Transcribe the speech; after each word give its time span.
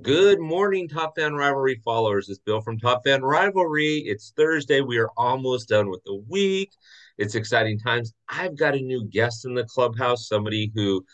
Good 0.00 0.40
morning, 0.40 0.88
Top 0.88 1.16
Fan 1.16 1.34
Rivalry 1.34 1.78
followers. 1.84 2.30
It's 2.30 2.38
Bill 2.38 2.62
from 2.62 2.78
Top 2.78 3.02
Fan 3.04 3.20
Rivalry. 3.20 3.98
It's 4.06 4.32
Thursday. 4.34 4.80
We 4.80 4.96
are 4.96 5.10
almost 5.18 5.68
done 5.68 5.90
with 5.90 6.02
the 6.04 6.14
week. 6.30 6.72
It's 7.18 7.34
exciting 7.34 7.78
times. 7.78 8.14
I've 8.26 8.56
got 8.56 8.74
a 8.74 8.80
new 8.80 9.04
guest 9.04 9.44
in 9.44 9.52
the 9.52 9.64
clubhouse, 9.64 10.28
somebody 10.28 10.72
who 10.74 11.04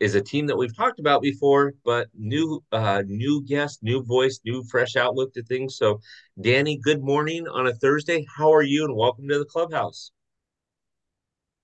is 0.00 0.14
a 0.14 0.20
team 0.20 0.46
that 0.48 0.56
we've 0.56 0.76
talked 0.76 1.00
about 1.00 1.22
before, 1.22 1.72
but 1.82 2.08
new 2.14 2.62
uh 2.72 3.04
new 3.06 3.42
guest, 3.42 3.82
new 3.82 4.02
voice, 4.02 4.38
new 4.44 4.62
fresh 4.64 4.96
outlook 4.96 5.32
to 5.32 5.42
things. 5.44 5.78
So, 5.78 6.00
Dani, 6.38 6.78
good 6.78 7.02
morning 7.02 7.48
on 7.48 7.66
a 7.66 7.72
Thursday. 7.72 8.26
How 8.36 8.52
are 8.52 8.62
you 8.62 8.84
and 8.84 8.94
welcome 8.94 9.26
to 9.28 9.38
the 9.38 9.46
clubhouse? 9.46 10.12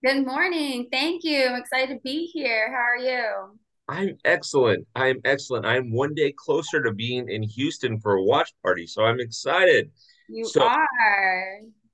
Good 0.02 0.24
morning. 0.24 0.88
Thank 0.90 1.22
you. 1.22 1.48
I'm 1.48 1.60
excited 1.60 1.96
to 1.96 2.00
be 2.02 2.30
here. 2.32 2.72
How 2.72 2.80
are 2.80 2.96
you? 2.96 3.58
I'm 3.88 4.16
excellent. 4.24 4.86
I'm 4.94 5.20
excellent. 5.24 5.66
I'm 5.66 5.92
one 5.92 6.14
day 6.14 6.32
closer 6.36 6.82
to 6.82 6.92
being 6.92 7.28
in 7.28 7.42
Houston 7.42 7.98
for 8.00 8.14
a 8.14 8.22
watch 8.22 8.52
party, 8.62 8.86
so 8.86 9.04
I'm 9.04 9.20
excited. 9.20 9.90
You 10.28 10.44
So, 10.46 10.62
are. 10.62 10.86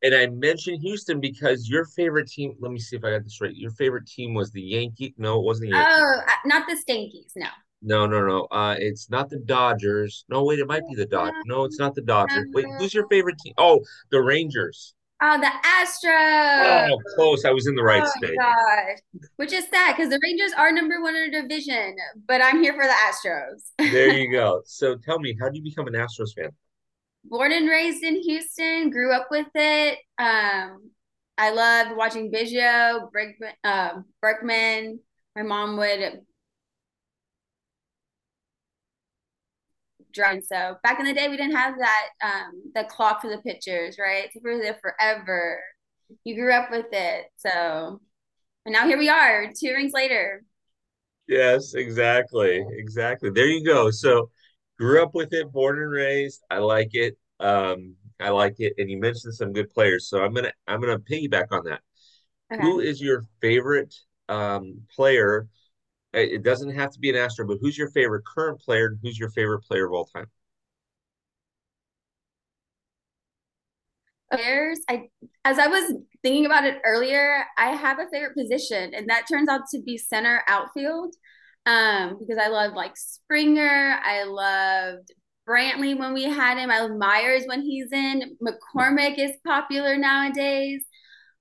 and 0.03 0.15
I 0.15 0.27
mentioned 0.27 0.81
Houston 0.83 1.19
because 1.21 1.69
your 1.69 1.87
favorite 1.87 2.29
team, 2.29 2.55
let 2.61 2.71
me 2.73 2.79
see 2.79 2.97
if 2.97 3.05
I 3.05 3.11
got 3.11 3.25
this 3.25 3.41
right. 3.41 3.55
Your 3.55 3.73
favorite 3.73 4.07
team 4.07 4.35
was 4.35 4.51
the 4.53 4.63
Yankees. 4.63 5.13
No, 5.17 5.41
it 5.41 5.45
wasn't 5.45 5.71
the 5.71 5.77
Yankees. 5.77 5.97
Oh, 5.99 6.21
uh, 6.27 6.33
not 6.45 6.69
the 6.69 6.77
Stankies. 6.77 7.33
No. 7.37 7.49
No, 7.81 8.07
no, 8.07 8.27
no. 8.27 8.47
Uh, 8.51 8.75
it's 8.79 9.09
not 9.09 9.31
the 9.31 9.39
Dodgers. 9.39 10.25
No, 10.29 10.45
wait, 10.45 10.59
it 10.59 10.67
might 10.67 10.83
be 10.89 10.97
the 10.97 11.07
Dodgers. 11.07 11.43
No, 11.47 11.65
it's 11.65 11.79
not 11.79 11.95
the 11.95 12.03
Dodgers. 12.03 12.49
Wait, 12.53 12.67
who's 12.79 12.93
your 12.93 13.07
favorite 13.09 13.39
team? 13.39 13.55
Oh, 13.57 13.81
the 14.11 14.21
Rangers. 14.21 14.95
Oh, 15.21 15.41
the 15.41 15.47
Astros. 15.47 16.89
Oh, 16.91 16.99
close. 17.17 17.45
I 17.45 17.51
was 17.51 17.67
in 17.67 17.75
the 17.75 17.83
right 17.83 18.03
Oh 18.05 18.13
state. 18.19 18.37
gosh. 18.39 18.99
Which 19.37 19.53
is 19.53 19.65
sad 19.69 19.97
because 19.97 20.11
the 20.11 20.21
Rangers 20.23 20.53
are 20.57 20.71
number 20.71 21.03
one 21.03 21.17
in 21.17 21.31
the 21.31 21.43
division, 21.43 21.97
but 22.27 22.41
I'm 22.41 22.63
here 22.63 22.73
for 22.73 22.85
the 22.85 22.93
Astros. 22.93 23.91
There 23.93 24.13
you 24.13 24.31
go. 24.31 24.63
So 24.67 24.97
tell 24.97 25.19
me, 25.19 25.37
how 25.41 25.49
do 25.49 25.57
you 25.59 25.65
become 25.65 25.89
an 25.89 25.95
Astros 25.95 26.35
fan? 26.37 26.51
Born 27.25 27.53
and 27.53 27.69
raised 27.69 28.05
in 28.05 28.23
Houston, 28.23 28.91
grew 28.91 29.13
up 29.13 29.27
with 29.31 29.49
it. 29.55 29.99
Um, 30.19 30.91
I 31.37 31.51
loved 31.51 31.97
watching 31.97 32.31
Biggio, 32.33 33.11
Bergman, 33.13 33.53
um, 33.65 34.05
Berkman. 34.23 35.01
My 35.37 35.43
mom 35.43 35.77
would 35.79 36.21
drunk. 40.13 40.45
So 40.45 40.77
back 40.83 41.01
in 41.01 41.07
the 41.07 41.15
day, 41.15 41.29
we 41.29 41.37
didn't 41.37 41.57
have 41.57 41.75
that 41.79 42.09
um 42.23 42.63
the 42.75 42.85
clock 42.85 43.23
for 43.23 43.31
the 43.31 43.39
pictures, 43.43 43.97
right? 43.99 44.29
So 44.33 44.41
we 44.45 44.53
were 44.53 44.63
there 44.63 44.79
forever. 44.83 45.61
You 46.25 46.37
grew 46.37 46.53
up 46.53 46.71
with 46.71 46.87
it, 46.93 47.27
so 47.37 48.01
and 48.67 48.73
now 48.75 48.87
here 48.87 48.99
we 48.99 49.09
are, 49.11 49.53
two 49.59 49.73
rings 49.75 49.93
later. 49.95 50.43
Yes, 51.27 51.75
exactly. 51.75 52.65
Exactly. 52.71 53.31
There 53.31 53.47
you 53.47 53.65
go. 53.65 53.91
So 53.91 54.31
grew 54.79 55.03
up 55.03 55.15
with 55.15 55.33
it, 55.33 55.53
born 55.53 55.79
and 55.79 55.91
raised. 55.91 56.43
I 56.51 56.59
like 56.59 56.91
it. 56.95 57.19
Um, 57.41 57.97
I 58.21 58.31
like 58.31 58.57
it. 58.59 58.75
And 58.79 58.91
you 58.91 58.99
mentioned 58.99 59.35
some 59.35 59.53
good 59.53 59.71
players. 59.71 60.09
So 60.09 60.23
I'm 60.25 60.33
gonna 60.35 60.53
I'm 60.67 60.81
gonna 60.81 60.99
piggyback 60.99 61.49
on 61.53 61.65
that. 61.65 61.83
Who 62.59 62.81
Okay. 62.81 62.81
is 62.81 63.01
your 63.03 63.25
favorite 63.41 63.95
um 64.29 64.83
player? 64.95 65.49
It 66.21 66.43
doesn't 66.43 66.75
have 66.75 66.91
to 66.93 66.99
be 66.99 67.11
an 67.11 67.17
Astro, 67.17 67.47
but 67.47 67.59
who's 67.61 67.77
your 67.79 67.91
favorite 67.91 68.25
current 68.25 68.61
player 68.61 68.87
and 68.89 68.99
who's 69.03 69.19
your 69.19 69.31
favorite 69.31 69.61
player 69.61 69.87
of 69.87 69.93
all 69.93 70.05
time? 70.07 70.27
Players, 74.33 74.81
I 74.91 75.09
as 75.45 75.59
I 75.59 75.69
was 75.69 75.95
thinking 76.23 76.45
about 76.45 76.65
it 76.65 76.79
earlier, 76.85 77.45
I 77.57 77.71
have 77.71 77.99
a 77.99 78.09
favorite 78.11 78.37
position, 78.37 78.93
and 78.95 79.09
that 79.09 79.27
turns 79.31 79.49
out 79.49 79.63
to 79.75 79.81
be 79.83 79.97
center 79.97 80.43
outfield. 80.49 81.15
Um, 81.65 82.19
because 82.19 82.39
I 82.43 82.49
loved 82.49 82.75
like 82.77 82.97
Springer, 82.97 83.99
I 84.03 84.25
loved 84.25 85.13
Brantley 85.49 85.99
when 85.99 86.13
we 86.13 86.25
had 86.25 86.59
him. 86.59 86.71
I 86.71 86.81
love 86.81 86.97
Meyers 86.99 87.45
when 87.47 87.63
he's 87.63 87.91
in. 87.93 88.37
McCormick 88.43 89.19
is 89.19 89.33
popular 89.47 89.97
nowadays. 89.97 90.85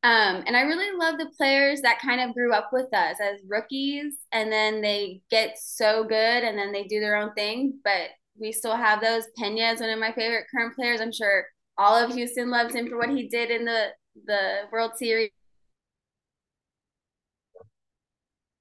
Um, 0.03 0.43
and 0.45 0.55
I 0.55 0.61
really 0.61 0.95
love 0.97 1.17
the 1.17 1.31
players 1.35 1.81
that 1.81 1.99
kind 1.99 2.21
of 2.21 2.33
grew 2.35 2.53
up 2.53 2.69
with 2.71 2.93
us 2.93 3.17
as 3.19 3.41
rookies 3.47 4.13
and 4.31 4.51
then 4.51 4.81
they 4.81 5.21
get 5.31 5.57
so 5.59 6.03
good 6.03 6.43
and 6.43 6.57
then 6.57 6.71
they 6.71 6.83
do 6.83 6.99
their 6.99 7.17
own 7.17 7.33
thing. 7.33 7.79
But 7.83 8.09
we 8.39 8.51
still 8.51 8.75
have 8.75 9.01
those. 9.01 9.23
Pena 9.37 9.71
is 9.71 9.81
one 9.81 9.89
of 9.89 9.99
my 9.99 10.11
favorite 10.13 10.45
current 10.55 10.75
players. 10.75 11.01
I'm 11.01 11.11
sure 11.11 11.45
all 11.77 11.95
of 11.95 12.13
Houston 12.13 12.49
loves 12.49 12.75
him 12.75 12.87
for 12.87 12.97
what 12.97 13.09
he 13.09 13.27
did 13.27 13.49
in 13.49 13.65
the 13.65 13.87
the 14.25 14.61
World 14.71 14.93
Series 14.95 15.29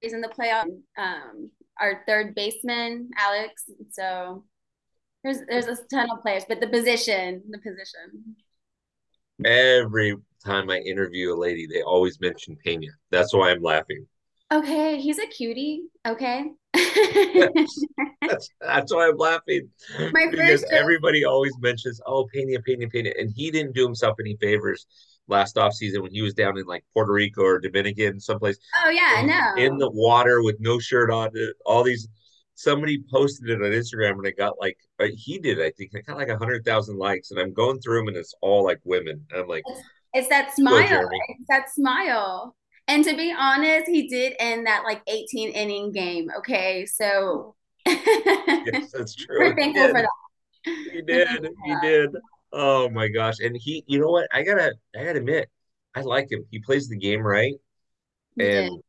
He's 0.01 0.13
in 0.13 0.21
the 0.21 0.27
playoff. 0.27 0.65
Um, 0.97 1.51
our 1.79 2.03
third 2.07 2.35
baseman, 2.35 3.09
Alex. 3.17 3.63
So 3.91 4.43
there's 5.23 5.39
there's 5.49 5.67
a 5.67 5.77
ton 5.91 6.09
of 6.11 6.21
players, 6.21 6.43
but 6.47 6.59
the 6.59 6.67
position, 6.67 7.41
the 7.49 7.57
position. 7.57 8.35
Every 9.43 10.15
time 10.47 10.69
I 10.69 10.77
interview 10.79 11.33
a 11.33 11.37
lady, 11.37 11.67
they 11.67 11.81
always 11.81 12.19
mention 12.19 12.57
Pena. 12.63 12.87
That's 13.11 13.33
why 13.33 13.51
I'm 13.51 13.61
laughing. 13.61 14.05
Okay, 14.51 14.99
he's 15.01 15.19
a 15.19 15.27
cutie. 15.27 15.83
Okay. 16.07 16.45
That's 16.73 17.85
that's 18.61 18.93
why 18.93 19.07
I'm 19.09 19.17
laughing 19.17 19.69
My 20.11 20.27
because 20.31 20.61
first 20.61 20.73
everybody 20.73 21.25
always 21.25 21.53
mentions, 21.59 21.99
oh, 22.05 22.27
Pena, 22.33 22.59
Pena, 22.61 22.87
Pena, 22.87 23.11
and 23.19 23.31
he 23.35 23.51
didn't 23.51 23.73
do 23.75 23.83
himself 23.85 24.15
any 24.19 24.37
favors 24.39 24.85
last 25.27 25.55
offseason 25.57 26.01
when 26.01 26.11
he 26.11 26.21
was 26.21 26.33
down 26.33 26.57
in 26.57 26.65
like 26.65 26.85
Puerto 26.93 27.11
Rico 27.11 27.43
or 27.43 27.59
Dominican, 27.59 28.19
someplace, 28.19 28.57
Oh 28.85 28.89
yeah, 28.89 29.19
in 29.57 29.77
no. 29.77 29.79
the 29.79 29.91
water 29.91 30.41
with 30.43 30.55
no 30.59 30.79
shirt 30.79 31.11
on. 31.11 31.27
uh, 31.29 31.51
All 31.65 31.83
these, 31.83 32.07
somebody 32.55 33.03
posted 33.11 33.49
it 33.49 33.61
on 33.61 33.71
Instagram 33.71 34.11
and 34.19 34.27
it 34.27 34.37
got 34.37 34.53
like 34.59 34.77
uh, 34.99 35.07
he 35.13 35.39
did, 35.39 35.59
I 35.61 35.71
think, 35.71 35.91
it 35.93 36.05
got 36.05 36.17
like 36.17 36.29
a 36.29 36.37
hundred 36.37 36.63
thousand 36.63 36.97
likes, 36.97 37.31
and 37.31 37.39
I'm 37.39 37.53
going 37.53 37.79
through 37.79 37.99
them 37.99 38.07
and 38.09 38.17
it's 38.17 38.33
all 38.41 38.63
like 38.63 38.79
women. 38.85 39.25
And 39.31 39.41
I'm 39.41 39.47
like, 39.47 39.63
It's, 40.17 40.29
that 40.29 40.53
smile. 40.55 41.09
It's 41.29 41.47
that 41.49 41.73
smile. 41.73 42.55
And 42.87 43.03
to 43.03 43.15
be 43.15 43.33
honest, 43.37 43.87
he 43.87 44.07
did 44.07 44.33
end 44.39 44.65
that 44.67 44.83
like 44.83 45.01
18 45.07 45.49
inning 45.49 45.91
game. 45.91 46.29
Okay. 46.37 46.85
So 46.85 47.55
Yes, 47.87 48.91
that's 48.93 49.15
true. 49.15 49.39
we're 49.39 49.55
thankful 49.55 49.87
for 49.87 50.01
that. 50.01 50.09
He 50.65 51.01
did. 51.01 51.49
He 51.65 51.75
did. 51.81 52.09
Oh 52.51 52.89
my 52.89 53.07
gosh. 53.07 53.39
And 53.39 53.55
he, 53.57 53.83
you 53.87 53.99
know 53.99 54.09
what? 54.09 54.27
I 54.31 54.43
gotta, 54.43 54.73
I 54.95 55.03
gotta 55.03 55.19
admit, 55.19 55.49
I 55.95 56.01
like 56.01 56.31
him. 56.31 56.45
He 56.51 56.59
plays 56.59 56.87
the 56.87 56.97
game 56.97 57.21
right, 57.21 57.53
that. 58.37 58.43
He 58.43 58.49
did. 58.49 58.67
and 58.69 58.81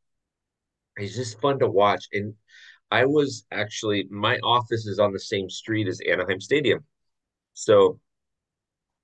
he's 0.98 1.16
just 1.16 1.40
fun 1.40 1.58
to 1.60 1.68
watch. 1.68 2.06
And 2.12 2.34
I 2.90 3.04
was 3.04 3.44
actually, 3.50 4.06
my 4.10 4.38
office 4.38 4.86
is 4.86 4.98
on 4.98 5.12
the 5.12 5.20
same 5.20 5.48
street 5.50 5.88
as 5.88 6.00
Anaheim 6.08 6.40
Stadium, 6.40 6.84
so 7.54 8.00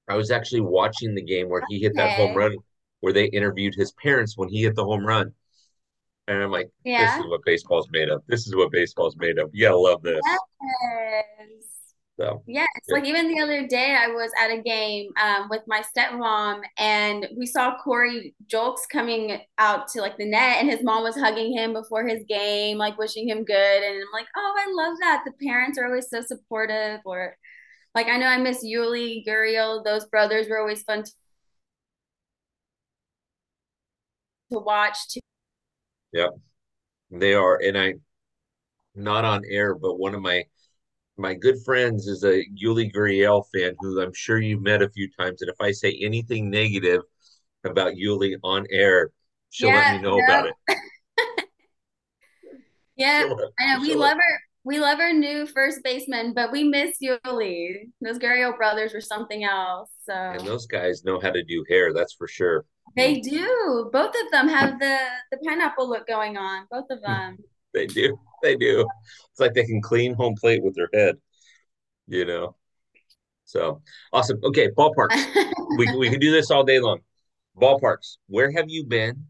I 0.08 0.16
was 0.16 0.30
actually 0.30 0.60
watching 0.60 1.14
the 1.14 1.22
game 1.22 1.48
where 1.48 1.62
he 1.68 1.78
hit 1.80 1.94
that 1.96 2.16
home 2.16 2.36
run, 2.36 2.56
where 3.00 3.12
they 3.12 3.26
interviewed 3.26 3.74
his 3.74 3.92
parents 3.92 4.36
when 4.36 4.48
he 4.48 4.62
hit 4.62 4.74
the 4.76 4.84
home 4.84 5.04
run, 5.04 5.32
and 6.26 6.42
I'm 6.42 6.50
like, 6.50 6.70
this 6.84 7.14
is 7.16 7.26
what 7.26 7.44
baseball's 7.44 7.88
made 7.90 8.08
of. 8.08 8.22
This 8.26 8.46
is 8.46 8.56
what 8.56 8.70
baseball's 8.70 9.16
made 9.16 9.38
of. 9.38 9.50
You 9.52 9.66
gotta 9.66 9.76
love 9.76 10.02
this. 10.02 10.20
Yes. 10.24 10.40
So, 12.16 12.42
Yes, 12.46 12.68
yeah. 12.86 12.94
like 12.94 13.06
even 13.06 13.28
the 13.28 13.40
other 13.40 13.66
day, 13.66 13.96
I 13.98 14.06
was 14.06 14.30
at 14.40 14.50
a 14.52 14.62
game 14.62 15.10
um, 15.20 15.48
with 15.50 15.62
my 15.66 15.82
stepmom, 15.82 16.60
and 16.78 17.26
we 17.36 17.44
saw 17.44 17.76
Corey 17.78 18.36
Julks 18.46 18.88
coming 18.90 19.40
out 19.58 19.88
to 19.88 20.00
like 20.00 20.16
the 20.16 20.24
net, 20.24 20.58
and 20.60 20.70
his 20.70 20.82
mom 20.84 21.02
was 21.02 21.16
hugging 21.16 21.52
him 21.52 21.72
before 21.72 22.06
his 22.06 22.22
game, 22.28 22.78
like 22.78 22.96
wishing 22.98 23.28
him 23.28 23.44
good. 23.44 23.82
And 23.82 23.96
I'm 23.96 24.12
like, 24.12 24.28
oh, 24.36 24.54
I 24.56 24.70
love 24.72 24.96
that. 25.00 25.24
The 25.26 25.32
parents 25.44 25.76
are 25.76 25.86
always 25.86 26.08
so 26.08 26.22
supportive. 26.22 27.00
Or 27.04 27.36
like, 27.94 28.08
I 28.08 28.16
know 28.16 28.26
I 28.26 28.38
miss 28.38 28.64
Yuli, 28.64 29.24
Gurriel. 29.26 29.84
Those 29.84 30.04
brothers 30.06 30.48
were 30.48 30.58
always 30.58 30.82
fun 30.82 31.04
to, 31.04 31.12
to 34.52 34.58
watch 34.58 35.08
too. 35.08 35.20
yeah, 36.12 36.28
they 37.10 37.34
are. 37.34 37.60
And 37.62 37.78
I, 37.78 37.94
not 38.94 39.24
on 39.24 39.42
air, 39.48 39.74
but 39.74 39.98
one 39.98 40.14
of 40.14 40.22
my 40.22 40.44
my 41.16 41.34
good 41.34 41.56
friends 41.64 42.08
is 42.08 42.24
a 42.24 42.44
Yuli 42.60 42.92
Gurriel 42.92 43.44
fan 43.54 43.76
who 43.78 44.00
I'm 44.00 44.12
sure 44.12 44.40
you've 44.40 44.62
met 44.62 44.82
a 44.82 44.88
few 44.90 45.08
times. 45.18 45.42
And 45.42 45.50
if 45.50 45.60
I 45.60 45.70
say 45.70 45.96
anything 46.02 46.50
negative 46.50 47.02
about 47.62 47.94
Yuli 47.94 48.34
on 48.42 48.66
air, 48.70 49.10
she'll 49.50 49.70
let 49.70 49.94
me 49.94 50.02
know 50.02 50.18
about 50.20 50.48
it. 50.48 50.54
yeah. 52.96 53.28
I 53.60 53.74
know 53.74 53.80
we 53.80 53.94
love 53.94 54.16
our 54.16 54.40
we 54.64 54.80
love 54.80 54.98
our 54.98 55.12
new 55.12 55.46
first 55.46 55.80
baseman, 55.84 56.32
but 56.34 56.50
we 56.50 56.64
miss 56.64 56.96
Yuli. 57.02 57.90
Those 58.00 58.18
Gurriel 58.18 58.56
brothers 58.56 58.94
were 58.94 59.00
something 59.00 59.44
else. 59.44 59.90
and 60.08 60.40
So. 60.40 60.46
those 60.46 60.66
guys 60.66 61.04
know 61.04 61.20
how 61.20 61.30
to 61.30 61.42
do 61.44 61.64
hair, 61.68 61.92
that's 61.92 62.14
for 62.14 62.26
sure. 62.26 62.64
They 62.96 63.20
do. 63.20 63.90
Both 63.92 64.14
of 64.24 64.30
them 64.30 64.48
have 64.48 64.78
the 64.78 64.98
the 65.30 65.38
pineapple 65.46 65.88
look 65.88 66.06
going 66.06 66.36
on. 66.36 66.66
Both 66.70 66.86
of 66.90 67.00
them. 67.02 67.38
They 67.74 67.86
do. 67.88 68.16
They 68.40 68.54
do. 68.54 68.88
It's 69.32 69.40
like 69.40 69.52
they 69.52 69.64
can 69.64 69.82
clean 69.82 70.14
home 70.14 70.36
plate 70.40 70.62
with 70.62 70.76
their 70.76 70.88
head, 70.94 71.16
you 72.06 72.24
know. 72.24 72.54
So 73.46 73.82
awesome. 74.12 74.38
Okay, 74.44 74.68
ballparks. 74.70 75.24
We 75.76 75.92
we 75.96 76.08
can 76.08 76.20
do 76.20 76.30
this 76.30 76.52
all 76.52 76.62
day 76.62 76.78
long. 76.78 77.00
Ballparks. 77.60 78.18
Where 78.28 78.52
have 78.52 78.66
you 78.68 78.84
been? 78.84 79.24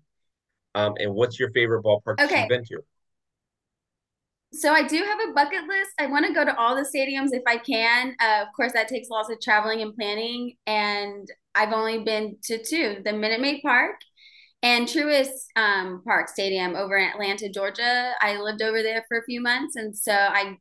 Um, 0.74 0.92
and 0.98 1.14
what's 1.14 1.40
your 1.40 1.50
favorite 1.52 1.82
ballpark 1.84 2.18
that 2.18 2.30
you've 2.30 2.32
Okay, 2.32 2.48
been 2.48 2.64
to? 2.66 2.84
So 4.54 4.72
I 4.72 4.86
do 4.86 4.96
have 4.96 5.18
a 5.28 5.32
bucket 5.32 5.66
list. 5.66 5.90
I 5.98 6.06
want 6.06 6.26
to 6.26 6.32
go 6.32 6.44
to 6.44 6.56
all 6.56 6.74
the 6.74 6.82
stadiums 6.82 7.30
if 7.32 7.42
I 7.46 7.58
can. 7.58 8.14
Uh, 8.20 8.42
of 8.42 8.48
course, 8.54 8.72
that 8.72 8.88
takes 8.88 9.08
lots 9.08 9.30
of 9.30 9.40
traveling 9.40 9.82
and 9.82 9.94
planning. 9.94 10.54
And 10.66 11.28
I've 11.54 11.72
only 11.72 12.04
been 12.04 12.36
to 12.44 12.62
two: 12.62 12.98
the 13.04 13.12
Minute 13.12 13.40
Maid 13.40 13.62
Park 13.62 13.96
and 14.62 14.86
Truist 14.86 15.28
um, 15.56 16.02
Park 16.06 16.28
Stadium 16.28 16.74
over 16.74 16.96
in 16.96 17.10
Atlanta, 17.10 17.48
Georgia. 17.50 18.12
I 18.20 18.38
lived 18.38 18.62
over 18.62 18.82
there 18.82 19.04
for 19.08 19.18
a 19.18 19.24
few 19.24 19.40
months, 19.42 19.76
and 19.76 19.96
so 19.96 20.12
I 20.12 20.56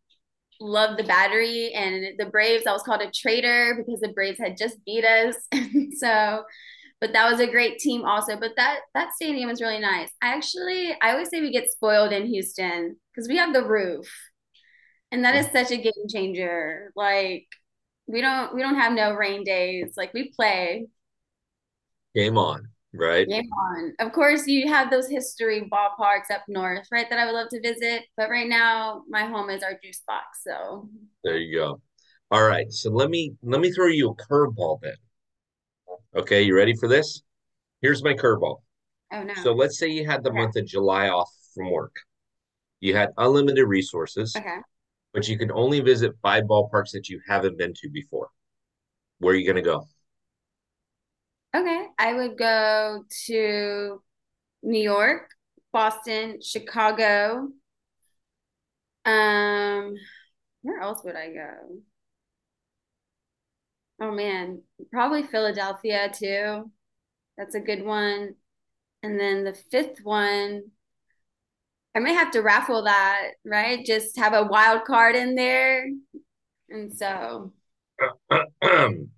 loved 0.59 0.99
the 0.99 1.03
Battery 1.03 1.71
and 1.73 2.17
the 2.17 2.25
Braves. 2.25 2.65
I 2.67 2.73
was 2.73 2.83
called 2.83 3.01
a 3.01 3.11
traitor 3.11 3.75
because 3.77 3.99
the 3.99 4.13
Braves 4.13 4.39
had 4.39 4.57
just 4.57 4.83
beat 4.85 5.05
us. 5.05 5.35
so 5.97 6.43
but 7.03 7.11
that 7.11 7.29
was 7.29 7.41
a 7.41 7.51
great 7.51 7.79
team 7.79 8.05
also. 8.05 8.37
But 8.37 8.51
that 8.55 8.79
that 8.93 9.13
stadium 9.13 9.49
is 9.49 9.59
really 9.59 9.79
nice. 9.79 10.09
I 10.21 10.27
actually 10.27 10.95
I 11.01 11.11
always 11.11 11.29
say 11.29 11.41
we 11.41 11.51
get 11.51 11.69
spoiled 11.69 12.13
in 12.13 12.27
Houston 12.27 12.95
because 13.13 13.27
we 13.27 13.35
have 13.35 13.53
the 13.53 13.65
roof, 13.65 14.09
and 15.11 15.25
that 15.25 15.35
is 15.35 15.47
such 15.51 15.71
a 15.71 15.81
game 15.81 16.07
changer. 16.07 16.93
Like 16.95 17.45
we 18.07 18.21
don't 18.21 18.55
we 18.55 18.61
don't 18.61 18.75
have 18.75 18.93
no 18.93 19.11
rain 19.15 19.43
days. 19.43 19.95
Like 19.97 20.13
we 20.13 20.31
play. 20.33 20.87
Game 22.15 22.37
on, 22.37 22.69
right? 22.93 23.27
Game 23.27 23.49
on. 23.51 23.93
Of 23.99 24.13
course, 24.13 24.47
you 24.47 24.69
have 24.69 24.89
those 24.89 25.09
history 25.09 25.69
ballparks 25.69 26.33
up 26.33 26.43
north, 26.47 26.87
right? 26.89 27.09
That 27.09 27.19
I 27.19 27.25
would 27.25 27.33
love 27.33 27.49
to 27.49 27.59
visit. 27.59 28.03
But 28.15 28.29
right 28.29 28.47
now, 28.47 29.03
my 29.09 29.25
home 29.25 29.49
is 29.49 29.61
our 29.61 29.77
juice 29.83 30.01
box. 30.07 30.39
So 30.47 30.87
there 31.25 31.35
you 31.35 31.53
go. 31.53 31.81
All 32.31 32.47
right. 32.47 32.71
So 32.71 32.91
let 32.91 33.09
me 33.09 33.33
let 33.43 33.59
me 33.59 33.73
throw 33.73 33.87
you 33.87 34.11
a 34.11 34.15
curveball 34.15 34.79
then. 34.81 34.95
Okay, 36.15 36.43
you 36.43 36.55
ready 36.55 36.75
for 36.75 36.87
this? 36.87 37.23
Here's 37.81 38.03
my 38.03 38.13
curveball. 38.13 38.57
Oh 39.11 39.23
no. 39.23 39.33
So 39.41 39.53
let's 39.53 39.79
say 39.79 39.87
you 39.87 40.05
had 40.05 40.23
the 40.23 40.29
okay. 40.29 40.39
month 40.39 40.55
of 40.55 40.65
July 40.65 41.09
off 41.09 41.29
from 41.55 41.71
work. 41.71 41.95
You 42.81 42.95
had 42.95 43.09
unlimited 43.17 43.67
resources. 43.67 44.35
Okay. 44.35 44.57
But 45.13 45.27
you 45.27 45.37
can 45.37 45.51
only 45.51 45.79
visit 45.79 46.13
five 46.21 46.43
ballparks 46.43 46.91
that 46.91 47.09
you 47.09 47.19
haven't 47.27 47.57
been 47.57 47.73
to 47.75 47.89
before. 47.89 48.29
Where 49.19 49.33
are 49.33 49.37
you 49.37 49.45
going 49.45 49.63
to 49.63 49.69
go? 49.69 49.87
Okay. 51.55 51.85
I 51.97 52.13
would 52.13 52.37
go 52.37 53.05
to 53.27 54.01
New 54.63 54.81
York, 54.81 55.29
Boston, 55.71 56.39
Chicago. 56.41 57.47
Um, 59.05 59.93
where 60.61 60.79
else 60.79 61.03
would 61.03 61.15
I 61.15 61.33
go? 61.33 61.53
Oh 64.03 64.11
man, 64.11 64.61
probably 64.91 65.23
Philadelphia 65.23 66.11
too. 66.13 66.69
That's 67.37 67.55
a 67.55 67.61
good 67.61 67.85
one. 67.85 68.35
And 69.01 69.17
then 69.17 69.45
the 69.45 69.53
fifth 69.53 69.99
one, 70.03 70.63
I 71.95 71.99
may 71.99 72.13
have 72.13 72.31
to 72.31 72.41
raffle 72.41 72.83
that, 72.83 73.29
right? 73.45 73.85
Just 73.85 74.17
have 74.17 74.33
a 74.33 74.43
wild 74.43 74.83
card 74.83 75.15
in 75.15 75.35
there. 75.35 75.87
And 76.69 76.91
so 76.91 77.53
um, 78.61 79.09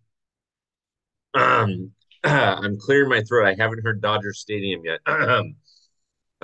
I'm 2.24 2.78
clearing 2.78 3.10
my 3.10 3.24
throat. 3.24 3.48
I 3.48 3.56
haven't 3.58 3.84
heard 3.84 4.04
Dodger 4.04 4.34
Stadium 4.34 4.84
yet. 4.86 5.00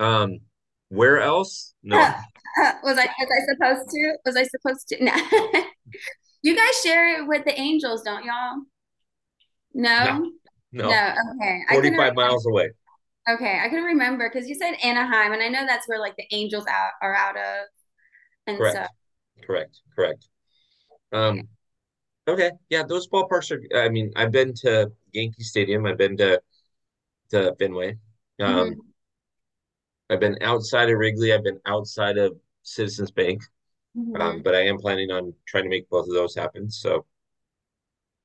um, 0.00 0.40
where 0.88 1.20
else? 1.20 1.74
No. 1.84 1.96
was 2.82 2.98
I 2.98 3.06
was 3.06 3.28
I 3.30 3.54
supposed 3.54 3.88
to? 3.90 4.16
Was 4.26 4.36
I 4.36 4.42
supposed 4.42 4.88
to? 4.88 5.04
No. 5.04 5.12
You 6.42 6.56
guys 6.56 6.80
share 6.82 7.20
it 7.20 7.26
with 7.26 7.44
the 7.44 7.58
Angels, 7.58 8.02
don't 8.02 8.24
y'all? 8.24 8.62
No? 9.74 10.30
No. 10.72 10.88
No. 10.88 10.90
no. 10.90 11.14
Okay. 11.36 11.60
45 11.70 12.14
miles 12.14 12.46
away. 12.46 12.70
Okay. 13.28 13.60
I 13.62 13.68
couldn't 13.68 13.84
remember 13.84 14.28
because 14.28 14.48
you 14.48 14.54
said 14.54 14.74
Anaheim, 14.82 15.32
and 15.32 15.42
I 15.42 15.48
know 15.48 15.64
that's 15.66 15.86
where 15.88 16.00
like 16.00 16.16
the 16.16 16.26
Angels 16.32 16.64
out, 16.68 16.92
are 17.00 17.14
out 17.14 17.36
of. 17.36 17.66
And 18.46 18.58
correct. 18.58 18.76
So. 18.76 19.46
Correct. 19.46 19.80
Correct. 19.94 20.28
Um, 21.12 21.48
okay. 22.26 22.50
Yeah, 22.70 22.82
those 22.82 23.08
ballparks 23.08 23.52
are. 23.52 23.78
I 23.78 23.88
mean, 23.88 24.10
I've 24.16 24.32
been 24.32 24.52
to 24.62 24.90
Yankee 25.12 25.44
Stadium. 25.44 25.86
I've 25.86 25.98
been 25.98 26.16
to 26.16 26.40
to 27.30 27.54
Fenway. 27.58 27.98
Um, 28.40 28.54
mm-hmm. 28.54 28.80
I've 30.10 30.20
been 30.20 30.38
outside 30.42 30.90
of 30.90 30.98
Wrigley. 30.98 31.32
I've 31.32 31.44
been 31.44 31.60
outside 31.66 32.18
of 32.18 32.36
Citizens 32.62 33.10
Bank. 33.10 33.42
Mm-hmm. 33.96 34.20
Um, 34.20 34.42
but 34.42 34.54
I 34.54 34.62
am 34.66 34.78
planning 34.78 35.10
on 35.10 35.34
trying 35.46 35.64
to 35.64 35.70
make 35.70 35.88
both 35.90 36.06
of 36.08 36.14
those 36.14 36.34
happen. 36.34 36.70
So 36.70 37.04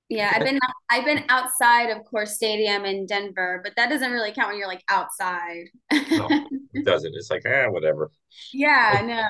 yeah, 0.10 0.32
I've 0.34 0.44
been 0.44 0.60
I've 0.90 1.06
been 1.06 1.26
outside 1.28 1.90
of 1.90 2.04
Coors 2.06 2.30
Stadium 2.30 2.86
in 2.86 3.06
Denver, 3.06 3.60
but 3.64 3.74
that 3.76 3.90
doesn't 3.90 4.12
really 4.12 4.32
count 4.32 4.50
when 4.50 4.58
you're 4.58 4.68
like 4.68 4.84
outside. 4.90 5.66
no, 5.92 6.30
it 6.74 6.86
doesn't. 6.86 7.14
It's 7.14 7.30
like 7.30 7.44
ah, 7.46 7.70
whatever. 7.70 8.12
Yeah, 8.54 8.96
I 8.98 9.02
know. 9.02 9.28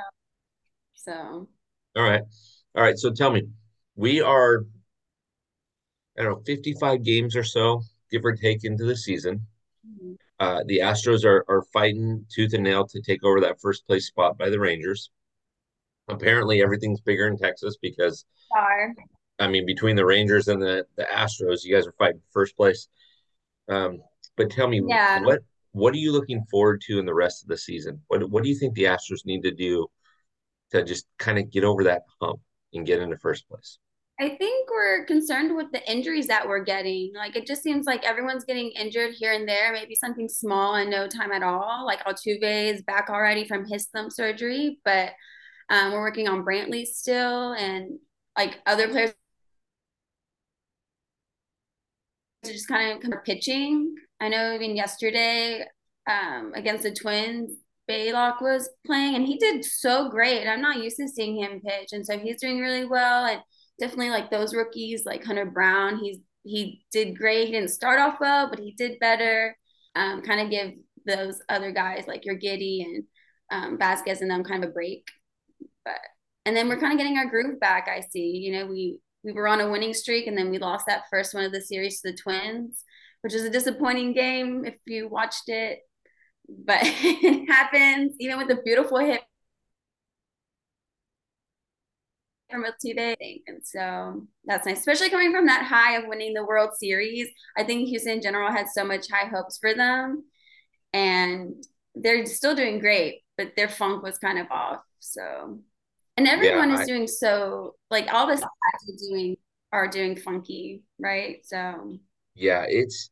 So. 0.93 1.47
All 1.95 2.03
right, 2.03 2.21
all 2.75 2.83
right. 2.83 2.97
So 2.97 3.11
tell 3.11 3.31
me, 3.31 3.43
we 3.95 4.21
are, 4.21 4.65
I 6.17 6.23
don't 6.23 6.33
know, 6.33 6.43
55 6.45 7.01
games 7.03 7.35
or 7.35 7.43
so, 7.43 7.81
give 8.11 8.23
or 8.23 8.35
take, 8.35 8.63
into 8.63 8.85
the 8.85 8.95
season. 8.95 9.47
Mm-hmm. 9.87 10.13
Uh, 10.39 10.61
the 10.67 10.79
Astros 10.79 11.25
are 11.25 11.43
are 11.47 11.63
fighting 11.73 12.23
tooth 12.31 12.53
and 12.53 12.63
nail 12.63 12.85
to 12.85 13.01
take 13.01 13.23
over 13.23 13.41
that 13.41 13.59
first 13.59 13.87
place 13.87 14.05
spot 14.05 14.37
by 14.37 14.51
the 14.51 14.59
Rangers 14.59 15.09
apparently 16.07 16.61
everything's 16.61 17.01
bigger 17.01 17.27
in 17.27 17.37
Texas 17.37 17.77
because. 17.81 18.25
I 19.39 19.47
mean 19.47 19.65
between 19.67 19.95
the 19.95 20.05
Rangers 20.05 20.47
and 20.47 20.61
the 20.61 20.85
the 20.95 21.03
Astros, 21.03 21.63
you 21.63 21.75
guys 21.75 21.85
are 21.85 21.93
fighting 21.99 22.21
first 22.31 22.55
place. 22.57 22.87
Um, 23.69 23.99
but 24.35 24.49
tell 24.49 24.67
me 24.67 24.81
yeah. 24.87 25.21
what 25.21 25.41
what 25.73 25.93
are 25.93 25.97
you 25.97 26.11
looking 26.11 26.43
forward 26.49 26.81
to 26.87 26.99
in 26.99 27.05
the 27.05 27.13
rest 27.13 27.43
of 27.43 27.49
the 27.49 27.57
season? 27.57 28.01
What 28.07 28.29
what 28.29 28.43
do 28.43 28.49
you 28.49 28.55
think 28.55 28.73
the 28.73 28.85
Astros 28.85 29.25
need 29.25 29.43
to 29.43 29.51
do 29.51 29.87
to 30.71 30.83
just 30.83 31.05
kind 31.19 31.37
of 31.37 31.51
get 31.51 31.63
over 31.63 31.83
that 31.83 32.03
hump 32.21 32.39
and 32.73 32.85
get 32.85 33.01
into 33.01 33.17
first 33.17 33.47
place? 33.47 33.77
I 34.19 34.29
think 34.29 34.67
we're 34.71 35.05
concerned 35.05 35.55
with 35.55 35.71
the 35.71 35.91
injuries 35.91 36.25
that 36.27 36.47
we're 36.47 36.63
getting. 36.63 37.11
Like 37.15 37.35
it 37.35 37.45
just 37.45 37.61
seems 37.61 37.85
like 37.85 38.03
everyone's 38.03 38.45
getting 38.45 38.71
injured 38.71 39.13
here 39.13 39.33
and 39.33 39.47
there, 39.47 39.71
maybe 39.71 39.93
something 39.93 40.27
small 40.27 40.75
and 40.75 40.89
no 40.89 41.07
time 41.07 41.31
at 41.31 41.43
all. 41.43 41.85
Like 41.85 42.03
Altuve 42.03 42.73
is 42.73 42.81
back 42.81 43.09
already 43.09 43.47
from 43.47 43.65
his 43.65 43.87
thumb 43.87 44.09
surgery, 44.09 44.79
but 44.83 45.11
um, 45.69 45.91
we're 45.91 46.01
working 46.01 46.27
on 46.27 46.43
Brantley 46.45 46.85
still, 46.85 47.53
and 47.53 47.99
like 48.37 48.59
other 48.65 48.87
players 48.87 49.13
are 52.45 52.51
just 52.51 52.67
kind 52.67 52.95
of 52.95 53.01
kind 53.01 53.13
of 53.13 53.23
pitching. 53.23 53.95
I 54.19 54.29
know 54.29 54.53
even 54.53 54.75
yesterday 54.75 55.65
um, 56.09 56.53
against 56.55 56.83
the 56.83 56.93
Twins, 56.93 57.51
Bielak 57.89 58.41
was 58.41 58.69
playing, 58.85 59.15
and 59.15 59.25
he 59.25 59.37
did 59.37 59.63
so 59.65 60.09
great. 60.09 60.47
I'm 60.47 60.61
not 60.61 60.81
used 60.83 60.97
to 60.97 61.07
seeing 61.07 61.37
him 61.37 61.61
pitch, 61.61 61.89
and 61.91 62.05
so 62.05 62.17
he's 62.17 62.41
doing 62.41 62.59
really 62.59 62.85
well. 62.85 63.25
And 63.25 63.41
definitely 63.79 64.09
like 64.09 64.31
those 64.31 64.53
rookies, 64.55 65.05
like 65.05 65.23
Hunter 65.23 65.45
Brown, 65.45 65.97
he's 65.99 66.19
he 66.43 66.83
did 66.91 67.17
great. 67.17 67.47
He 67.47 67.51
didn't 67.51 67.71
start 67.71 67.99
off 67.99 68.19
well, 68.21 68.49
but 68.49 68.59
he 68.59 68.71
did 68.71 68.99
better. 68.99 69.55
Um, 69.95 70.21
kind 70.21 70.39
of 70.39 70.49
give 70.49 70.73
those 71.05 71.39
other 71.49 71.71
guys 71.71 72.05
like 72.07 72.25
your 72.25 72.35
Giddy 72.35 72.83
and 72.83 73.03
um, 73.51 73.77
Vasquez 73.77 74.21
and 74.21 74.31
them 74.31 74.43
kind 74.43 74.63
of 74.63 74.69
a 74.69 74.73
break. 74.73 75.05
But 75.87 75.99
and 76.45 76.55
then 76.55 76.67
we're 76.67 76.75
mm-hmm. 76.75 76.81
kind 76.81 76.93
of 76.93 76.97
getting 76.99 77.17
our 77.17 77.29
groove 77.29 77.59
back. 77.59 77.87
I 77.87 78.01
see. 78.11 78.37
You 78.37 78.53
know, 78.53 78.65
we 78.67 78.99
we 79.23 79.31
were 79.31 79.47
on 79.47 79.61
a 79.61 79.69
winning 79.71 79.93
streak, 79.93 80.27
and 80.27 80.37
then 80.37 80.49
we 80.49 80.59
lost 80.59 80.85
that 80.87 81.03
first 81.09 81.33
one 81.33 81.45
of 81.45 81.51
the 81.51 81.61
series 81.61 82.01
to 82.01 82.11
the 82.11 82.17
Twins, 82.17 82.83
which 83.21 83.33
is 83.33 83.43
a 83.43 83.49
disappointing 83.49 84.13
game 84.13 84.65
if 84.65 84.75
you 84.85 85.07
watched 85.07 85.47
it. 85.47 85.79
But 86.49 86.79
it 86.83 87.49
happens, 87.49 88.13
even 88.19 88.37
with 88.37 88.49
a 88.51 88.61
beautiful 88.63 88.99
hit 88.99 89.21
from 92.49 92.63
Altuve, 92.63 93.15
and 93.47 93.61
so 93.63 94.25
that's 94.45 94.65
nice, 94.65 94.79
especially 94.79 95.09
coming 95.09 95.33
from 95.33 95.47
that 95.47 95.65
high 95.65 95.97
of 95.97 96.07
winning 96.07 96.33
the 96.33 96.45
World 96.45 96.71
Series. 96.77 97.27
I 97.57 97.63
think 97.63 97.87
Houston 97.89 98.13
in 98.13 98.21
general 98.21 98.51
had 98.51 98.67
so 98.69 98.85
much 98.85 99.09
high 99.11 99.27
hopes 99.27 99.57
for 99.57 99.73
them, 99.73 100.23
and 100.93 101.61
they're 101.95 102.25
still 102.25 102.55
doing 102.55 102.79
great, 102.79 103.21
but 103.37 103.55
their 103.55 103.69
funk 103.69 104.03
was 104.03 104.17
kind 104.17 104.39
of 104.39 104.47
off. 104.49 104.81
So 104.99 105.59
and 106.17 106.27
everyone 106.27 106.69
yeah, 106.69 106.75
is 106.75 106.81
I, 106.81 106.85
doing 106.85 107.07
so 107.07 107.75
like 107.89 108.11
all 108.13 108.27
the 108.27 108.41
are 108.41 108.49
doing 109.09 109.37
are 109.71 109.87
doing 109.87 110.15
funky, 110.15 110.83
right? 110.99 111.37
So 111.43 111.97
yeah, 112.35 112.65
it's 112.67 113.11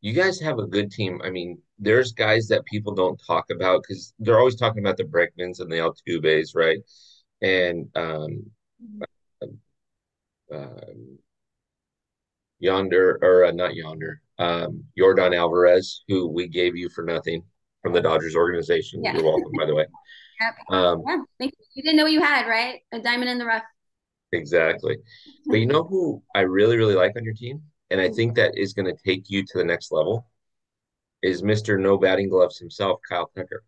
you 0.00 0.12
guys 0.12 0.40
have 0.40 0.58
a 0.58 0.66
good 0.66 0.90
team. 0.90 1.20
I 1.22 1.30
mean, 1.30 1.60
there's 1.78 2.12
guys 2.12 2.48
that 2.48 2.64
people 2.64 2.94
don't 2.94 3.20
talk 3.26 3.46
about 3.50 3.82
because 3.82 4.14
they're 4.18 4.38
always 4.38 4.56
talking 4.56 4.82
about 4.82 4.96
the 4.96 5.04
Bregmans 5.04 5.60
and 5.60 5.70
the 5.70 5.76
Altuves, 5.76 6.54
right? 6.54 6.78
And 7.42 7.88
um, 7.96 8.44
um 10.52 11.18
yonder 12.58 13.18
or 13.22 13.44
uh, 13.44 13.50
not 13.50 13.74
yonder, 13.74 14.20
um, 14.38 14.84
Yordan 14.98 15.36
Alvarez, 15.36 16.02
who 16.08 16.28
we 16.28 16.48
gave 16.48 16.76
you 16.76 16.88
for 16.88 17.04
nothing 17.04 17.42
from 17.82 17.92
the 17.92 18.00
Dodgers 18.00 18.34
organization. 18.34 19.02
Yeah. 19.02 19.14
You're 19.14 19.24
welcome, 19.24 19.52
by 19.58 19.66
the 19.66 19.74
way. 19.74 19.86
Yep. 20.40 20.54
Um, 20.70 21.02
yeah. 21.06 21.48
You 21.74 21.82
didn't 21.82 21.96
know 21.96 22.04
what 22.04 22.12
you 22.12 22.22
had, 22.22 22.46
right? 22.46 22.80
A 22.92 23.00
diamond 23.00 23.30
in 23.30 23.38
the 23.38 23.46
rough. 23.46 23.64
Exactly. 24.32 24.96
But 25.48 25.60
you 25.60 25.66
know 25.66 25.84
who 25.84 26.22
I 26.34 26.40
really, 26.40 26.76
really 26.76 26.96
like 26.96 27.12
on 27.16 27.22
your 27.22 27.34
team? 27.34 27.62
And 27.90 28.00
I 28.00 28.08
think 28.08 28.34
that 28.34 28.58
is 28.58 28.72
going 28.72 28.86
to 28.86 29.02
take 29.04 29.30
you 29.30 29.44
to 29.44 29.58
the 29.58 29.64
next 29.64 29.92
level 29.92 30.26
is 31.22 31.42
Mr. 31.42 31.78
No 31.78 31.96
Batting 31.96 32.28
Gloves 32.28 32.58
himself, 32.58 33.00
Kyle 33.08 33.30
Tucker. 33.36 33.62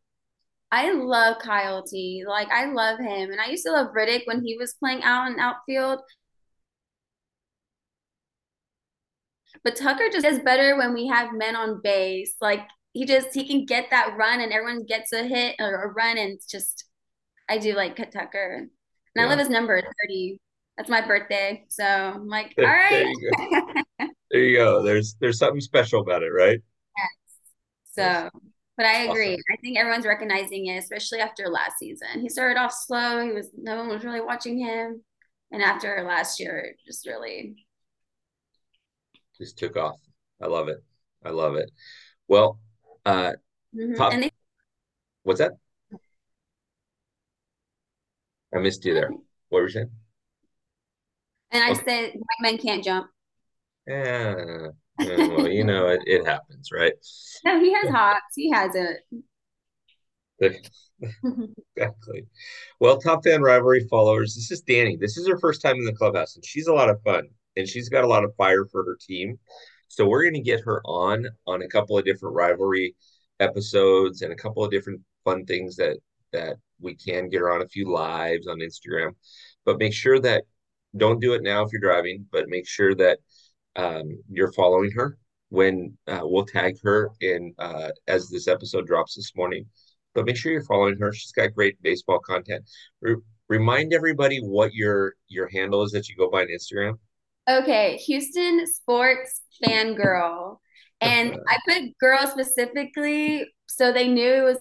I 0.71 0.93
love 0.93 1.39
Kyle 1.39 1.83
T. 1.83 2.25
Like 2.27 2.49
I 2.51 2.67
love 2.67 2.99
him, 2.99 3.31
and 3.31 3.41
I 3.41 3.47
used 3.47 3.65
to 3.65 3.73
love 3.73 3.89
Reddick 3.95 4.25
when 4.27 4.45
he 4.45 4.57
was 4.59 4.75
playing 4.75 5.03
out 5.03 5.31
in 5.31 5.39
outfield. 5.39 6.01
But 9.65 9.77
Tucker 9.77 10.09
just 10.13 10.25
does 10.25 10.41
better 10.41 10.77
when 10.77 10.93
we 10.93 11.07
have 11.09 11.33
men 11.33 11.57
on 11.57 11.81
base. 11.83 12.35
Like 12.41 12.61
he 12.93 13.05
just 13.05 13.35
he 13.35 13.47
can 13.47 13.65
get 13.65 13.91
that 13.91 14.17
run, 14.17 14.41
and 14.41 14.53
everyone 14.53 14.85
gets 14.85 15.13
a 15.13 15.25
hit 15.25 15.57
or 15.59 15.85
a 15.85 15.93
run, 15.93 16.19
and 16.19 16.33
it's 16.33 16.47
just 16.47 16.85
I 17.49 17.59
do 17.59 17.75
like 17.75 17.97
Tucker, 17.97 18.55
and 18.59 18.71
yeah. 19.17 19.25
I 19.25 19.27
love 19.27 19.39
his 19.39 19.51
number 19.51 19.81
thirty. 19.81 20.41
That's 20.77 20.91
my 20.91 21.05
birthday, 21.07 21.65
so 21.69 21.85
I'm 21.85 22.29
like, 22.29 22.55
all 22.59 22.65
right. 22.65 22.91
there 22.91 23.09
you 23.09 23.31
go. 23.31 24.07
there 24.31 24.41
you 24.41 24.57
go. 24.57 24.83
There's 24.83 25.17
there's 25.21 25.39
something 25.39 25.61
special 25.61 26.01
about 26.01 26.23
it, 26.23 26.31
right? 26.31 26.61
Yes. 26.97 27.09
So. 27.93 28.03
Yes. 28.03 28.31
But 28.77 28.87
I 28.87 29.07
agree. 29.07 29.33
Awesome. 29.33 29.43
I 29.53 29.57
think 29.61 29.77
everyone's 29.77 30.07
recognizing 30.07 30.67
it, 30.67 30.77
especially 30.77 31.19
after 31.19 31.49
last 31.49 31.81
season. 31.81 32.21
He 32.21 32.29
started 32.29 32.61
off 32.61 32.73
slow. 32.73 33.25
He 33.25 33.33
was 33.33 33.51
no 33.57 33.77
one 33.77 33.89
was 33.89 34.05
really 34.05 34.21
watching 34.21 34.57
him, 34.57 35.03
and 35.51 35.63
after 35.63 36.05
last 36.07 36.39
year, 36.39 36.77
just 36.87 37.05
really 37.05 37.57
just 39.37 39.59
took 39.59 39.77
off. 39.77 39.97
I 40.41 40.47
love 40.47 40.69
it. 40.69 40.79
I 41.25 41.31
love 41.31 41.57
it. 41.57 41.71
Well, 42.29 42.61
uh, 43.09 43.33
mm-hmm. 43.75 43.95
top, 43.95 44.13
they- 44.13 44.31
what's 45.23 45.41
that? 45.41 45.53
I 48.55 48.59
missed 48.59 48.85
you 48.85 48.95
there. 48.95 49.11
What 49.49 49.61
were 49.61 49.63
you 49.65 49.73
saying? 49.73 49.91
And 51.51 51.65
I 51.65 51.71
okay. 51.71 51.81
said 51.85 52.13
white 52.15 52.43
men 52.43 52.59
can't 52.59 52.85
jump. 52.85 53.09
Yeah, 53.87 54.69
well, 54.99 55.49
you 55.49 55.65
know, 55.65 55.89
it, 55.89 56.01
it 56.07 56.27
happens, 56.27 56.71
right? 56.73 56.93
No, 57.45 57.61
he 57.61 57.73
has 57.73 57.89
hops. 57.89 58.35
He 58.35 58.51
has 58.51 58.73
it. 58.75 59.07
exactly. 61.77 62.27
Well, 62.81 62.99
top 62.99 63.23
fan 63.23 63.43
rivalry 63.43 63.87
followers. 63.89 64.35
This 64.35 64.51
is 64.51 64.65
Dani. 64.65 64.99
This 64.99 65.17
is 65.17 65.29
her 65.29 65.39
first 65.39 65.63
time 65.63 65.77
in 65.77 65.85
the 65.85 65.93
clubhouse, 65.93 66.35
and 66.35 66.45
she's 66.45 66.67
a 66.67 66.75
lot 66.75 66.91
of 66.91 67.01
fun, 67.03 67.29
and 67.57 67.69
she's 67.69 67.89
got 67.89 68.03
a 68.03 68.09
lot 68.09 68.25
of 68.25 68.35
fire 68.35 68.67
for 68.67 68.83
her 68.85 68.99
team. 69.01 69.39
So 69.89 70.07
we're 70.07 70.23
going 70.23 70.35
to 70.35 70.41
get 70.41 70.65
her 70.65 70.81
on 70.85 71.27
on 71.47 71.63
a 71.63 71.69
couple 71.69 71.99
of 71.99 72.05
different 72.05 72.35
rivalry 72.35 72.95
episodes 73.41 74.23
and 74.23 74.33
a 74.33 74.37
couple 74.37 74.65
of 74.65 74.71
different 74.71 75.01
fun 75.25 75.45
things 75.45 75.77
that 75.77 75.99
that 76.33 76.57
we 76.81 76.95
can 76.95 77.29
get 77.29 77.41
her 77.41 77.51
on 77.53 77.63
a 77.63 77.69
few 77.69 77.91
lives 77.91 78.47
on 78.47 78.59
Instagram. 78.59 79.13
But 79.65 79.79
make 79.79 79.95
sure 79.95 80.21
that 80.21 80.45
don't 80.97 81.21
do 81.21 81.35
it 81.35 81.43
now 81.43 81.63
if 81.63 81.73
you're 81.73 81.81
driving, 81.81 82.27
but 82.31 82.49
make 82.49 82.69
sure 82.69 82.95
that 82.95 83.19
um, 83.77 84.19
you're 84.29 84.53
following 84.53 84.91
her 84.93 85.19
when 85.51 85.97
uh, 86.07 86.21
we'll 86.23 86.45
tag 86.45 86.77
her 86.83 87.11
in 87.21 87.55
uh, 87.59 87.91
as 88.07 88.29
this 88.29 88.49
episode 88.49 88.87
drops 88.87 89.15
this 89.15 89.33
morning. 89.37 89.65
But 90.15 90.27
make 90.27 90.37
sure 90.37 90.53
you're 90.53 90.65
following 90.65 90.99
her. 90.99 91.13
She's 91.13 91.33
got 91.33 91.55
great 91.55 91.81
baseball 91.83 92.19
content. 92.19 92.69
Re- 93.01 93.17
remind 93.49 93.93
everybody 93.93 94.39
what 94.39 94.75
your 94.75 95.15
your 95.29 95.49
handle 95.49 95.83
is 95.83 95.93
that 95.93 96.09
you 96.09 96.17
go 96.17 96.31
by 96.31 96.43
on 96.43 96.49
Instagram. 96.49 96.99
Okay, 97.49 97.97
Houston 98.07 98.67
Sports 98.67 99.41
Fangirl. 99.65 100.59
And 101.01 101.39
I 101.49 101.59
put 101.67 101.97
girl 101.99 102.27
specifically 102.27 103.47
so 103.67 103.93
they 103.93 104.09
knew 104.09 104.35
it 104.35 104.43
was 104.43 104.59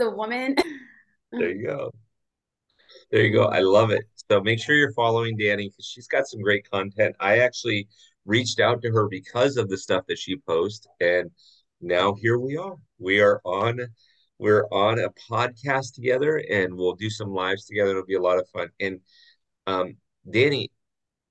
a 0.00 0.10
woman. 0.10 0.56
There 1.32 1.50
you 1.50 1.66
go. 1.66 1.90
There 3.10 3.22
you 3.22 3.32
go. 3.32 3.44
I 3.44 3.60
love 3.60 3.90
it. 3.90 4.04
So 4.30 4.40
make 4.40 4.58
sure 4.60 4.74
you're 4.74 4.92
following 4.92 5.36
Dani 5.36 5.70
because 5.70 5.86
she's 5.86 6.06
got 6.06 6.26
some 6.26 6.40
great 6.40 6.68
content. 6.70 7.16
I 7.20 7.38
actually 7.38 7.88
reached 8.24 8.60
out 8.60 8.80
to 8.82 8.90
her 8.90 9.08
because 9.08 9.56
of 9.56 9.68
the 9.68 9.76
stuff 9.76 10.04
that 10.08 10.18
she 10.18 10.36
posts, 10.36 10.86
and 11.00 11.30
now 11.80 12.14
here 12.14 12.38
we 12.38 12.56
are. 12.56 12.76
We 12.98 13.20
are 13.20 13.40
on 13.44 13.80
we're 14.38 14.66
on 14.72 14.98
a 14.98 15.08
podcast 15.30 15.94
together 15.94 16.42
and 16.50 16.74
we'll 16.74 16.96
do 16.96 17.08
some 17.08 17.32
lives 17.32 17.64
together. 17.64 17.92
It'll 17.92 18.04
be 18.04 18.16
a 18.16 18.20
lot 18.20 18.38
of 18.38 18.48
fun. 18.48 18.70
And 18.80 18.98
um, 19.66 19.96
Dani, 20.28 20.68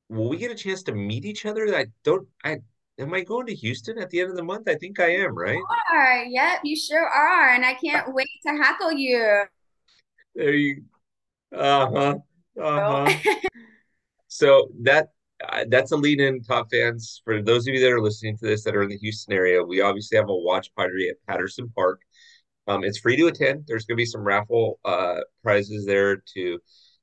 will 0.09 0.29
we 0.29 0.37
get 0.37 0.51
a 0.51 0.55
chance 0.55 0.83
to 0.83 0.93
meet 0.93 1.25
each 1.25 1.45
other? 1.45 1.73
I 1.75 1.87
don't 2.03 2.27
I 2.43 2.57
am 2.99 3.13
I 3.13 3.21
going 3.21 3.47
to 3.47 3.55
Houston 3.55 3.97
at 3.97 4.09
the 4.09 4.21
end 4.21 4.29
of 4.29 4.35
the 4.35 4.43
month? 4.43 4.67
I 4.67 4.75
think 4.75 4.99
I 4.99 5.15
am, 5.15 5.37
right? 5.37 5.55
You 5.55 5.67
are. 5.93 6.23
Yep, 6.25 6.61
you 6.63 6.75
sure 6.75 7.07
are. 7.07 7.49
And 7.49 7.65
I 7.65 7.73
can't 7.73 8.13
wait 8.13 8.29
to 8.45 8.53
hackle 8.53 8.91
you. 8.91 9.43
There 10.35 10.53
you 10.53 10.83
uh-huh. 11.55 12.15
Uh-huh. 12.59 13.13
so 14.27 14.69
that 14.81 15.09
uh, 15.47 15.65
that's 15.69 15.91
a 15.91 15.97
lead 15.97 16.19
in 16.19 16.43
top 16.43 16.67
fans 16.71 17.21
for 17.25 17.41
those 17.41 17.67
of 17.67 17.73
you 17.73 17.79
that 17.81 17.91
are 17.91 18.01
listening 18.01 18.37
to 18.37 18.45
this 18.45 18.63
that 18.63 18.75
are 18.75 18.83
in 18.83 18.89
the 18.89 18.97
Houston 18.97 19.33
area. 19.33 19.63
We 19.63 19.81
obviously 19.81 20.17
have 20.17 20.29
a 20.29 20.35
watch 20.35 20.73
party 20.75 21.09
at 21.09 21.15
Patterson 21.27 21.71
Park. 21.75 22.01
Um, 22.67 22.83
it's 22.83 22.99
free 22.99 23.17
to 23.17 23.27
attend. 23.27 23.65
There's 23.67 23.85
going 23.85 23.97
to 23.97 24.01
be 24.01 24.05
some 24.05 24.21
raffle 24.21 24.79
uh, 24.85 25.21
prizes 25.43 25.85
there 25.85 26.21
to 26.35 26.59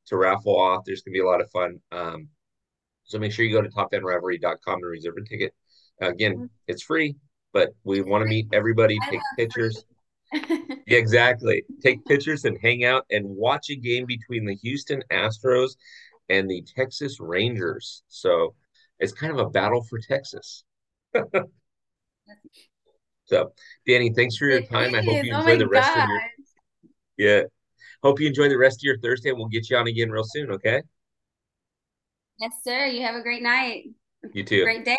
to 0.08 0.16
raffle 0.16 0.58
off. 0.58 0.84
There's 0.84 1.02
going 1.02 1.12
to 1.14 1.18
be 1.18 1.22
a 1.22 1.26
lot 1.28 1.40
of 1.40 1.50
fun. 1.50 1.78
Um, 1.92 2.28
so 3.04 3.18
make 3.18 3.32
sure 3.32 3.44
you 3.44 3.52
go 3.52 3.62
to 3.62 3.68
topfanrivalry.com 3.68 4.74
and 4.74 4.84
reserve 4.84 5.14
a 5.18 5.28
ticket. 5.28 5.54
Again, 6.00 6.34
mm-hmm. 6.34 6.44
it's 6.66 6.82
free, 6.82 7.16
but 7.52 7.70
we 7.84 8.02
want 8.02 8.22
to 8.22 8.28
meet 8.28 8.48
everybody, 8.52 8.98
take 9.10 9.20
pictures. 9.36 9.84
exactly. 10.86 11.64
Take 11.82 12.04
pictures 12.04 12.44
and 12.44 12.58
hang 12.60 12.84
out 12.84 13.06
and 13.10 13.24
watch 13.26 13.70
a 13.70 13.76
game 13.76 14.04
between 14.04 14.44
the 14.44 14.54
Houston 14.56 15.02
Astros 15.10 15.70
and 16.28 16.50
the 16.50 16.62
Texas 16.76 17.18
Rangers. 17.18 18.02
So 18.08 18.54
it's 18.98 19.12
kind 19.12 19.32
of 19.32 19.38
a 19.38 19.48
battle 19.48 19.82
for 19.82 19.98
Texas. 19.98 20.64
so, 23.24 23.52
Dani, 23.88 24.14
thanks 24.14 24.36
for 24.36 24.46
your 24.46 24.60
time. 24.62 24.94
I 24.94 25.02
hope 25.02 25.24
you 25.24 25.32
oh 25.32 25.38
enjoy 25.40 25.52
oh 25.52 25.58
the 25.58 25.68
rest 25.68 25.94
God. 25.94 26.02
of 26.02 26.08
your. 26.10 26.20
Yeah. 27.16 27.42
Hope 28.02 28.20
you 28.20 28.26
enjoy 28.26 28.48
the 28.48 28.58
rest 28.58 28.80
of 28.80 28.84
your 28.84 28.98
Thursday. 28.98 29.30
And 29.30 29.38
we'll 29.38 29.48
get 29.48 29.68
you 29.70 29.76
on 29.76 29.86
again 29.86 30.10
real 30.10 30.24
soon. 30.24 30.50
Okay. 30.50 30.82
Yes, 32.38 32.52
sir. 32.62 32.86
You 32.86 33.02
have 33.02 33.16
a 33.16 33.22
great 33.22 33.42
night. 33.42 33.90
You 34.32 34.44
too. 34.44 34.62
Great 34.62 34.84
day. 34.84 34.98